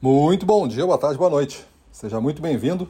Muito 0.00 0.46
bom 0.46 0.68
dia, 0.68 0.86
boa 0.86 0.96
tarde, 0.96 1.18
boa 1.18 1.28
noite. 1.28 1.66
Seja 1.90 2.20
muito 2.20 2.40
bem-vindo 2.40 2.88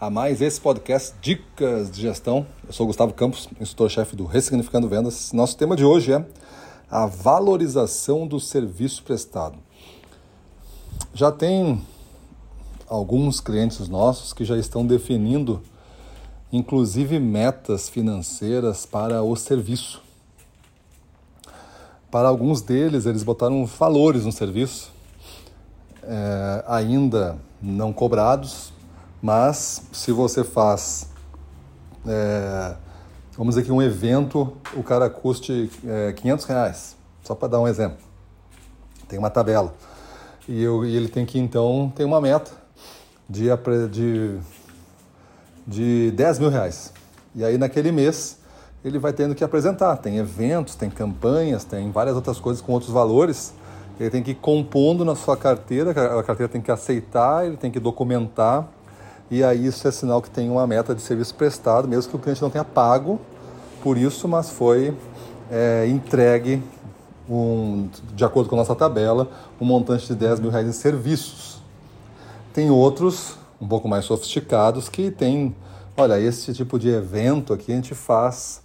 a 0.00 0.10
mais 0.10 0.40
esse 0.40 0.60
podcast 0.60 1.14
Dicas 1.22 1.88
de 1.88 2.00
Gestão. 2.00 2.44
Eu 2.66 2.72
sou 2.72 2.88
Gustavo 2.88 3.14
Campos, 3.14 3.48
instrutor-chefe 3.60 4.16
do 4.16 4.24
Ressignificando 4.24 4.88
Vendas. 4.88 5.32
Nosso 5.32 5.56
tema 5.56 5.76
de 5.76 5.84
hoje 5.84 6.12
é 6.12 6.26
a 6.90 7.06
valorização 7.06 8.26
do 8.26 8.40
serviço 8.40 9.04
prestado. 9.04 9.60
Já 11.14 11.30
tem 11.30 11.80
alguns 12.88 13.40
clientes 13.40 13.88
nossos 13.88 14.32
que 14.32 14.44
já 14.44 14.58
estão 14.58 14.84
definindo, 14.84 15.62
inclusive, 16.52 17.20
metas 17.20 17.88
financeiras 17.88 18.84
para 18.84 19.22
o 19.22 19.36
serviço. 19.36 20.02
Para 22.10 22.28
alguns 22.28 22.60
deles, 22.60 23.06
eles 23.06 23.22
botaram 23.22 23.64
valores 23.64 24.24
no 24.24 24.32
serviço 24.32 24.98
é, 26.02 26.64
ainda 26.66 27.38
não 27.60 27.92
cobrados, 27.92 28.72
mas 29.20 29.82
se 29.92 30.12
você 30.12 30.42
faz, 30.42 31.08
é, 32.06 32.74
vamos 33.36 33.54
dizer 33.54 33.66
que 33.66 33.72
um 33.72 33.82
evento, 33.82 34.56
o 34.74 34.82
cara 34.82 35.10
custe 35.10 35.70
é, 35.86 36.12
500 36.12 36.44
reais, 36.46 36.96
só 37.22 37.34
para 37.34 37.48
dar 37.48 37.60
um 37.60 37.68
exemplo. 37.68 37.98
Tem 39.08 39.18
uma 39.18 39.30
tabela. 39.30 39.74
E, 40.48 40.62
eu, 40.62 40.84
e 40.84 40.96
ele 40.96 41.08
tem 41.08 41.26
que, 41.26 41.38
então, 41.38 41.92
tem 41.94 42.06
uma 42.06 42.20
meta 42.20 42.52
de, 43.28 43.48
de, 43.90 44.38
de 45.66 46.10
10 46.12 46.38
mil 46.38 46.48
reais. 46.48 46.92
E 47.34 47.44
aí, 47.44 47.58
naquele 47.58 47.92
mês, 47.92 48.38
ele 48.84 48.98
vai 48.98 49.12
tendo 49.12 49.34
que 49.34 49.44
apresentar. 49.44 49.96
Tem 49.98 50.16
eventos, 50.18 50.74
tem 50.74 50.90
campanhas, 50.90 51.64
tem 51.64 51.90
várias 51.92 52.16
outras 52.16 52.40
coisas 52.40 52.62
com 52.62 52.72
outros 52.72 52.90
valores 52.90 53.52
ele 54.00 54.08
tem 54.10 54.22
que 54.22 54.30
ir 54.30 54.36
compondo 54.36 55.04
na 55.04 55.14
sua 55.14 55.36
carteira, 55.36 55.90
a 55.90 56.22
carteira 56.22 56.50
tem 56.50 56.60
que 56.60 56.70
aceitar, 56.70 57.46
ele 57.46 57.58
tem 57.58 57.70
que 57.70 57.78
documentar, 57.78 58.66
e 59.30 59.44
aí 59.44 59.66
isso 59.66 59.86
é 59.86 59.90
sinal 59.90 60.22
que 60.22 60.30
tem 60.30 60.48
uma 60.48 60.66
meta 60.66 60.94
de 60.94 61.02
serviço 61.02 61.34
prestado, 61.34 61.86
mesmo 61.86 62.10
que 62.10 62.16
o 62.16 62.18
cliente 62.18 62.40
não 62.40 62.48
tenha 62.48 62.64
pago 62.64 63.20
por 63.82 63.98
isso, 63.98 64.26
mas 64.26 64.48
foi 64.48 64.96
é, 65.50 65.86
entregue, 65.86 66.62
um, 67.28 67.88
de 68.14 68.24
acordo 68.24 68.48
com 68.48 68.56
a 68.56 68.58
nossa 68.58 68.74
tabela, 68.74 69.30
um 69.60 69.66
montante 69.66 70.06
de 70.06 70.14
10 70.14 70.40
mil 70.40 70.50
reais 70.50 70.66
em 70.66 70.72
serviços. 70.72 71.60
Tem 72.54 72.70
outros, 72.70 73.36
um 73.60 73.68
pouco 73.68 73.86
mais 73.86 74.06
sofisticados, 74.06 74.88
que 74.88 75.10
tem, 75.10 75.54
olha, 75.94 76.18
esse 76.18 76.54
tipo 76.54 76.78
de 76.78 76.88
evento 76.88 77.52
aqui 77.52 77.70
a 77.70 77.74
gente 77.76 77.94
faz 77.94 78.62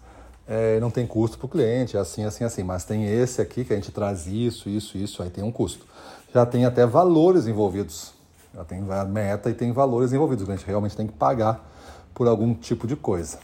é, 0.48 0.80
não 0.80 0.92
tem 0.92 1.08
custo 1.08 1.38
para 1.38 1.46
o 1.46 1.50
cliente, 1.50 1.98
assim, 1.98 2.24
assim, 2.24 2.44
assim. 2.44 2.64
Mas 2.64 2.86
tem 2.86 3.06
esse 3.06 3.42
aqui 3.42 3.66
que 3.66 3.74
a 3.74 3.76
gente 3.76 3.92
traz 3.92 4.28
isso, 4.28 4.70
isso, 4.70 4.98
isso, 4.98 5.24
aí 5.24 5.30
tem 5.30 5.44
um 5.44 5.52
custo. 5.52 5.86
Já 6.34 6.46
tem 6.46 6.66
até 6.66 6.86
valores 6.86 7.48
envolvidos. 7.48 8.14
Já 8.54 8.64
tem 8.64 8.82
meta 9.10 9.50
e 9.50 9.54
tem 9.54 9.72
valores 9.72 10.14
envolvidos. 10.14 10.44
O 10.44 10.46
cliente 10.46 10.66
realmente 10.66 10.96
tem 10.96 11.08
que 11.08 11.14
pagar 11.14 11.72
por 12.14 12.28
algum 12.28 12.54
tipo 12.54 12.88
de 12.88 12.96
coisa, 12.96 13.40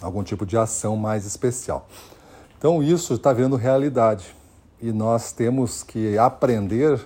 algum 0.00 0.22
tipo 0.22 0.46
de 0.46 0.56
ação 0.56 0.96
mais 0.96 1.26
especial. 1.26 1.86
Então 2.56 2.82
isso 2.82 3.14
está 3.14 3.32
virando 3.34 3.56
realidade 3.56 4.34
e 4.80 4.90
nós 4.90 5.32
temos 5.32 5.82
que 5.82 6.16
aprender 6.16 6.98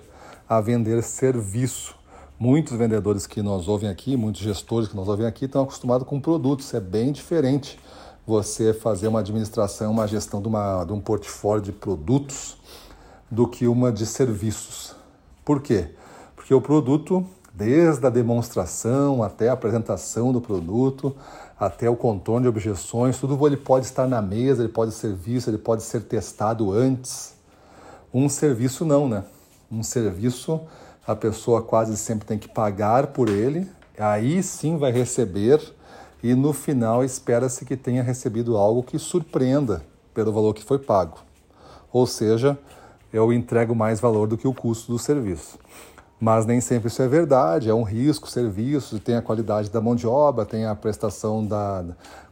a 0.49 0.61
vender 0.61 1.03
serviço. 1.03 1.99
Muitos 2.39 2.77
vendedores 2.77 3.27
que 3.27 3.43
nós 3.43 3.69
ouvem 3.69 3.91
aqui, 3.91 4.17
muitos 4.17 4.41
gestores 4.41 4.89
que 4.89 4.97
nós 4.97 5.09
ouvem 5.09 5.27
aqui 5.27 5.45
estão 5.45 5.63
acostumados 5.63 6.07
com 6.07 6.21
produtos. 6.21 6.73
É 6.73 6.81
bem 6.81 7.13
diferente 7.13 7.79
você 8.27 8.73
fazer 8.73 9.09
uma 9.09 9.21
administração, 9.21 9.91
uma 9.91 10.07
gestão 10.07 10.41
de, 10.41 10.49
uma, 10.49 10.85
de 10.85 10.93
um 10.93 11.01
portfólio 11.01 11.63
de 11.63 11.73
produtos 11.73 12.57
do 13.31 13.47
que 13.47 13.67
uma 13.67 13.93
de 13.93 14.07
serviços. 14.07 14.95
Por 15.45 15.61
quê? 15.63 15.91
Porque 16.37 16.55
o 16.55 16.61
produto, 16.61 17.27
desde 17.53 18.07
a 18.07 18.11
demonstração 18.11 19.23
até 19.23 19.49
a 19.49 19.53
apresentação 19.53 20.33
do 20.33 20.41
produto, 20.41 21.15
até 21.59 21.89
o 21.91 21.97
contorno 21.97 22.43
de 22.43 22.49
objeções, 22.49 23.19
tudo 23.19 23.47
ele 23.47 23.57
pode 23.57 23.87
estar 23.87 24.07
na 24.07 24.23
mesa, 24.23 24.63
ele 24.63 24.73
pode 24.73 24.93
ser 24.93 25.15
visto, 25.15 25.49
ele 25.49 25.59
pode 25.59 25.83
ser 25.83 26.03
testado 26.03 26.73
antes. 26.73 27.35
Um 28.13 28.29
serviço 28.29 28.85
não, 28.85 29.09
né? 29.09 29.25
Um 29.71 29.83
serviço 29.83 30.61
a 31.07 31.17
pessoa 31.17 31.63
quase 31.63 31.97
sempre 31.97 32.27
tem 32.27 32.39
que 32.39 32.49
pagar 32.49 33.09
por 33.09 33.29
ele, 33.29 33.69
aí 33.99 34.43
sim 34.43 34.79
vai 34.79 34.93
receber 34.93 35.61
e 36.23 36.35
no 36.35 36.53
final 36.53 37.05
espera-se 37.05 37.65
que 37.65 37.77
tenha 37.77 38.03
recebido 38.03 38.57
algo 38.57 38.83
que 38.83 38.99
surpreenda 38.99 39.83
pelo 40.13 40.33
valor 40.33 40.55
que 40.55 40.65
foi 40.65 40.79
pago. 40.79 41.19
Ou 41.93 42.07
seja, 42.07 42.59
eu 43.13 43.33
entrego 43.33 43.75
mais 43.75 44.01
valor 44.01 44.29
do 44.29 44.37
que 44.37 44.47
o 44.47 44.55
custo 44.55 44.93
do 44.93 44.99
serviço. 44.99 45.59
Mas 46.21 46.45
nem 46.45 46.61
sempre 46.61 46.89
isso 46.89 47.01
é 47.01 47.09
verdade, 47.09 47.71
é 47.71 47.75
um 47.75 47.83
risco, 47.83 48.29
serviço, 48.29 48.99
tem 48.99 49.17
a 49.17 49.23
qualidade 49.23 49.71
da 49.71 49.81
mão 49.81 49.97
de 49.97 50.07
obra, 50.07 50.45
tem 50.45 50.67
a 50.67 50.75
prestação 50.75 51.45
da, 51.45 51.83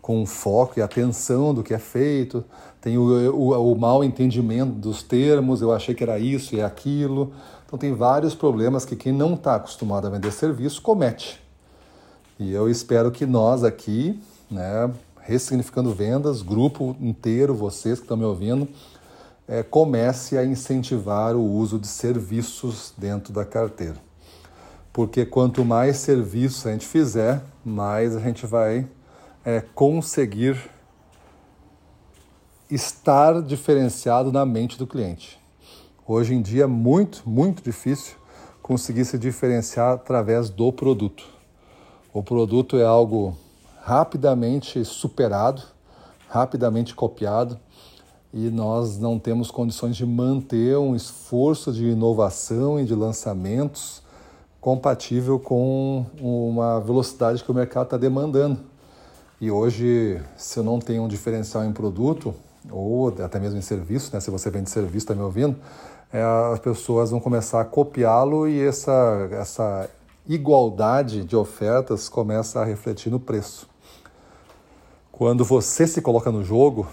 com 0.02 0.26
foco 0.26 0.78
e 0.78 0.82
atenção 0.82 1.54
do 1.54 1.62
que 1.62 1.72
é 1.72 1.78
feito, 1.78 2.44
tem 2.82 2.98
o, 2.98 3.34
o, 3.34 3.72
o 3.72 3.78
mal 3.78 4.04
entendimento 4.04 4.72
dos 4.72 5.02
termos, 5.02 5.62
eu 5.62 5.72
achei 5.72 5.94
que 5.94 6.02
era 6.02 6.18
isso 6.18 6.54
e 6.54 6.60
é 6.60 6.64
aquilo. 6.64 7.32
Então 7.64 7.78
tem 7.78 7.94
vários 7.94 8.34
problemas 8.34 8.84
que 8.84 8.94
quem 8.94 9.12
não 9.12 9.32
está 9.34 9.54
acostumado 9.54 10.06
a 10.06 10.10
vender 10.10 10.32
serviço 10.32 10.82
comete. 10.82 11.40
E 12.38 12.52
eu 12.52 12.70
espero 12.70 13.10
que 13.10 13.26
nós 13.26 13.64
aqui, 13.64 14.20
né, 14.48 14.88
Ressignificando 15.20 15.92
Vendas, 15.92 16.40
grupo 16.40 16.96
inteiro, 17.00 17.52
vocês 17.52 17.98
que 17.98 18.04
estão 18.04 18.16
me 18.16 18.24
ouvindo, 18.24 18.68
é, 19.48 19.64
comece 19.64 20.38
a 20.38 20.44
incentivar 20.44 21.34
o 21.34 21.42
uso 21.42 21.80
de 21.80 21.88
serviços 21.88 22.94
dentro 22.96 23.32
da 23.32 23.44
carteira. 23.44 23.96
Porque 24.92 25.26
quanto 25.26 25.64
mais 25.64 25.96
serviços 25.96 26.64
a 26.64 26.70
gente 26.70 26.86
fizer, 26.86 27.42
mais 27.64 28.14
a 28.14 28.20
gente 28.20 28.46
vai 28.46 28.86
é, 29.44 29.60
conseguir 29.74 30.56
estar 32.70 33.42
diferenciado 33.42 34.30
na 34.30 34.46
mente 34.46 34.78
do 34.78 34.86
cliente. 34.86 35.40
Hoje 36.06 36.34
em 36.34 36.40
dia 36.40 36.64
é 36.64 36.66
muito, 36.68 37.22
muito 37.28 37.62
difícil 37.62 38.16
conseguir 38.62 39.04
se 39.04 39.18
diferenciar 39.18 39.94
através 39.94 40.48
do 40.48 40.72
produto. 40.72 41.37
O 42.12 42.22
produto 42.22 42.78
é 42.78 42.84
algo 42.84 43.36
rapidamente 43.82 44.82
superado, 44.82 45.62
rapidamente 46.28 46.94
copiado, 46.94 47.58
e 48.32 48.48
nós 48.48 48.98
não 48.98 49.18
temos 49.18 49.50
condições 49.50 49.94
de 49.94 50.06
manter 50.06 50.76
um 50.78 50.96
esforço 50.96 51.70
de 51.70 51.84
inovação 51.86 52.80
e 52.80 52.84
de 52.84 52.94
lançamentos 52.94 54.02
compatível 54.58 55.38
com 55.38 56.06
uma 56.20 56.80
velocidade 56.80 57.44
que 57.44 57.50
o 57.50 57.54
mercado 57.54 57.84
está 57.84 57.96
demandando. 57.96 58.58
E 59.40 59.50
hoje, 59.50 60.20
se 60.36 60.58
eu 60.58 60.64
não 60.64 60.78
tenho 60.78 61.02
um 61.02 61.08
diferencial 61.08 61.64
em 61.64 61.72
produto, 61.72 62.34
ou 62.70 63.08
até 63.22 63.38
mesmo 63.38 63.58
em 63.58 63.62
serviço, 63.62 64.10
né? 64.14 64.20
se 64.20 64.30
você 64.30 64.50
vende 64.50 64.70
serviço, 64.70 65.04
está 65.04 65.14
me 65.14 65.22
ouvindo, 65.22 65.56
é, 66.12 66.22
as 66.22 66.58
pessoas 66.58 67.10
vão 67.10 67.20
começar 67.20 67.60
a 67.60 67.64
copiá-lo 67.64 68.48
e 68.48 68.60
essa, 68.60 69.28
essa 69.30 69.88
igualdade 70.28 71.24
de 71.24 71.34
ofertas 71.34 72.08
começa 72.08 72.60
a 72.60 72.64
refletir 72.64 73.10
no 73.10 73.18
preço. 73.18 73.66
Quando 75.10 75.44
você 75.44 75.86
se 75.86 76.02
coloca 76.02 76.30
no 76.30 76.44
jogo, 76.44 76.86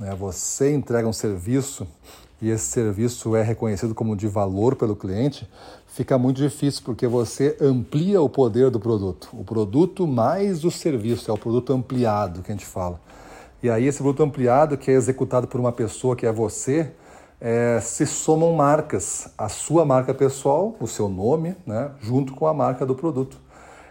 né, 0.00 0.14
você 0.14 0.72
entrega 0.74 1.06
um 1.06 1.12
serviço 1.12 1.86
e 2.40 2.50
esse 2.50 2.64
serviço 2.64 3.36
é 3.36 3.42
reconhecido 3.42 3.94
como 3.94 4.16
de 4.16 4.26
valor 4.26 4.74
pelo 4.74 4.96
cliente, 4.96 5.48
fica 5.86 6.18
muito 6.18 6.38
difícil 6.38 6.82
porque 6.84 7.06
você 7.06 7.56
amplia 7.60 8.20
o 8.20 8.28
poder 8.28 8.70
do 8.70 8.80
produto. 8.80 9.28
O 9.32 9.44
produto 9.44 10.06
mais 10.06 10.64
o 10.64 10.70
serviço, 10.70 11.30
é 11.30 11.34
o 11.34 11.38
produto 11.38 11.72
ampliado 11.72 12.42
que 12.42 12.50
a 12.50 12.54
gente 12.54 12.66
fala. 12.66 12.98
E 13.62 13.70
aí 13.70 13.86
esse 13.86 13.98
produto 13.98 14.24
ampliado 14.24 14.76
que 14.76 14.90
é 14.90 14.94
executado 14.94 15.46
por 15.46 15.60
uma 15.60 15.70
pessoa 15.70 16.16
que 16.16 16.26
é 16.26 16.32
você, 16.32 16.90
é, 17.44 17.80
se 17.80 18.06
somam 18.06 18.52
marcas, 18.52 19.28
a 19.36 19.48
sua 19.48 19.84
marca 19.84 20.14
pessoal, 20.14 20.76
o 20.78 20.86
seu 20.86 21.08
nome, 21.08 21.56
né, 21.66 21.90
junto 22.00 22.34
com 22.34 22.46
a 22.46 22.54
marca 22.54 22.86
do 22.86 22.94
produto. 22.94 23.36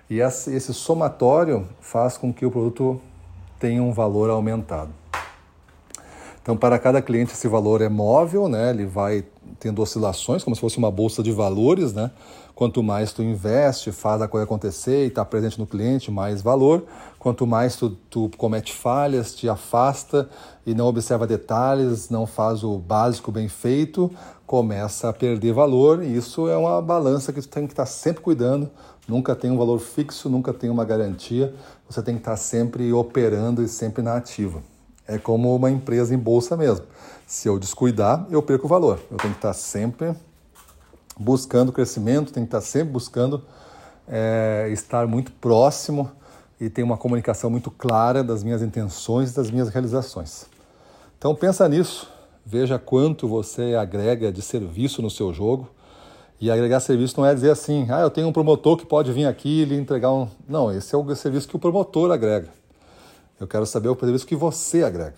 E 0.10 0.22
esse 0.22 0.74
somatório 0.74 1.68
faz 1.82 2.16
com 2.16 2.34
que 2.34 2.46
o 2.46 2.52
produto 2.52 3.02
tenha 3.60 3.84
um 3.84 3.92
valor 3.92 4.30
aumentado. 4.30 5.01
Então, 6.42 6.58
para 6.58 6.80
cada 6.80 7.02
cliente, 7.02 7.34
esse 7.34 7.48
valor 7.48 7.82
é 7.82 7.90
móvel, 7.90 8.50
né? 8.50 8.72
ele 8.72 8.86
vai 8.86 9.24
tendo 9.60 9.80
oscilações, 9.80 10.44
como 10.44 10.56
se 10.56 10.60
fosse 10.60 10.80
uma 10.80 10.90
bolsa 10.90 11.22
de 11.22 11.32
valores. 11.32 11.94
Né? 11.94 12.10
Quanto 12.56 12.82
mais 12.82 13.14
tu 13.14 13.22
investe, 13.22 13.92
faz 13.92 14.24
a 14.24 14.28
coisa 14.28 14.46
acontecer 14.46 15.06
e 15.06 15.08
está 15.08 15.24
presente 15.24 15.60
no 15.60 15.68
cliente, 15.68 16.10
mais 16.10 16.42
valor. 16.42 16.86
Quanto 17.20 17.46
mais 17.46 17.76
tu, 17.76 17.92
tu 18.10 18.30
comete 18.38 18.74
falhas, 18.74 19.36
te 19.36 19.48
afasta 19.48 20.28
e 20.66 20.74
não 20.74 20.88
observa 20.88 21.28
detalhes, 21.28 22.10
não 22.10 22.26
faz 22.26 22.64
o 22.64 22.80
básico 22.80 23.32
bem 23.32 23.48
feito, 23.48 24.10
começa 24.48 25.10
a 25.10 25.14
perder 25.14 25.54
valor. 25.54 26.04
E 26.04 26.16
isso 26.16 26.50
é 26.50 26.58
uma 26.58 26.82
balança 26.82 27.32
que 27.32 27.40
tu 27.40 27.48
tem 27.50 27.68
que 27.68 27.74
estar 27.74 27.84
tá 27.84 27.90
sempre 27.90 28.22
cuidando. 28.22 28.68
Nunca 29.08 29.36
tem 29.36 29.52
um 29.52 29.58
valor 29.58 29.80
fixo, 29.80 30.28
nunca 30.28 30.52
tem 30.52 30.72
uma 30.72 30.86
garantia. 30.86 31.54
Você 31.88 32.02
tem 32.02 32.16
que 32.16 32.22
estar 32.22 32.32
tá 32.32 32.38
sempre 32.38 32.92
operando 32.92 33.62
e 33.62 33.68
sempre 33.68 34.02
na 34.02 34.16
ativa. 34.16 34.62
É 35.08 35.18
como 35.18 35.56
uma 35.56 35.70
empresa 35.70 36.14
em 36.14 36.18
bolsa 36.18 36.56
mesmo. 36.56 36.86
Se 37.26 37.48
eu 37.48 37.58
descuidar, 37.60 38.26
eu 38.30 38.42
perco 38.42 38.66
o 38.66 38.70
valor. 38.70 39.00
Eu 39.10 39.18
tenho 39.18 39.34
que 39.34 39.40
estar 39.40 39.54
sempre 39.54 40.14
buscando 41.18 41.72
crescimento, 41.72 42.32
tem 42.32 42.44
que 42.44 42.48
estar 42.48 42.62
sempre 42.62 42.94
buscando 42.94 43.44
é, 44.08 44.70
estar 44.72 45.08
muito 45.08 45.32
próximo 45.34 46.12
e 46.60 46.70
ter 46.70 46.84
uma 46.84 46.98
comunicação 46.98 47.50
muito 47.50 47.72
clara 47.72 48.24
das 48.24 48.44
minhas 48.44 48.62
intenções 48.62 49.32
e 49.32 49.36
das 49.36 49.50
minhas 49.50 49.70
realizações. 49.70 50.46
Então 51.18 51.34
pensa 51.36 51.68
nisso, 51.68 52.08
veja 52.46 52.78
quanto 52.78 53.28
você 53.28 53.76
agrega 53.76 54.32
de 54.32 54.42
serviço 54.42 55.02
no 55.02 55.10
seu 55.10 55.34
jogo. 55.34 55.70
E 56.40 56.50
agregar 56.50 56.80
serviço 56.80 57.20
não 57.20 57.26
é 57.28 57.36
dizer 57.36 57.52
assim, 57.52 57.86
ah, 57.92 58.02
eu 58.02 58.10
tenho 58.10 58.28
um 58.28 58.34
promotor 58.34 58.76
que 58.76 58.84
pode 58.84 59.12
vir 59.14 59.28
aqui 59.28 59.62
e 59.62 59.66
lhe 59.66 59.76
entregar 59.76 60.12
um. 60.12 60.28
Não, 60.50 60.72
esse 60.72 60.96
é 60.96 60.98
o 60.98 61.16
serviço 61.16 61.48
que 61.48 61.56
o 61.56 61.60
promotor 61.60 62.12
agrega. 62.12 62.48
Eu 63.42 63.48
quero 63.48 63.66
saber 63.66 63.90
o 63.90 64.00
serviço 64.00 64.28
que 64.28 64.36
você 64.36 64.84
agrega. 64.84 65.16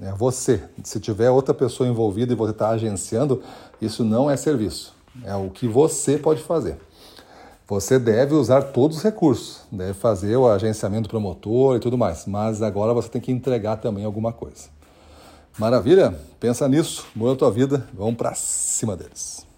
É 0.00 0.10
você. 0.12 0.62
Se 0.82 0.98
tiver 0.98 1.28
outra 1.28 1.52
pessoa 1.52 1.86
envolvida 1.86 2.32
e 2.32 2.36
você 2.36 2.52
está 2.52 2.70
agenciando, 2.70 3.42
isso 3.82 4.02
não 4.02 4.30
é 4.30 4.36
serviço. 4.38 4.94
É 5.24 5.34
o 5.34 5.50
que 5.50 5.68
você 5.68 6.16
pode 6.16 6.42
fazer. 6.42 6.78
Você 7.68 7.98
deve 7.98 8.32
usar 8.32 8.62
todos 8.62 8.96
os 8.96 9.02
recursos, 9.02 9.60
deve 9.70 9.92
fazer 9.92 10.36
o 10.36 10.48
agenciamento 10.48 11.10
promotor 11.10 11.76
e 11.76 11.80
tudo 11.80 11.98
mais, 11.98 12.24
mas 12.24 12.62
agora 12.62 12.94
você 12.94 13.10
tem 13.10 13.20
que 13.20 13.30
entregar 13.30 13.76
também 13.76 14.06
alguma 14.06 14.32
coisa. 14.32 14.70
Maravilha? 15.58 16.18
Pensa 16.40 16.66
nisso, 16.66 17.06
muda 17.14 17.34
a 17.34 17.36
tua 17.36 17.50
vida, 17.50 17.86
vamos 17.92 18.16
para 18.16 18.34
cima 18.34 18.96
deles. 18.96 19.49